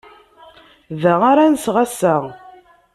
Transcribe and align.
Da 1.01 1.13
ara 1.31 1.45
nseɣ 1.53 1.75
ass-a. 1.83 2.15